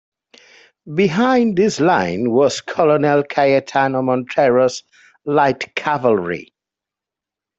[0.95, 4.81] Behind this line was Colonel Cayetano Montero's
[5.25, 6.55] light cavalry.